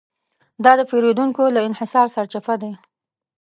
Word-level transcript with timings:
دا 0.63 0.71
د 0.79 0.81
پېریدونکو 0.91 1.43
له 1.55 1.61
انحصار 1.67 2.07
سرچپه 2.15 2.53
دی. 2.61 2.71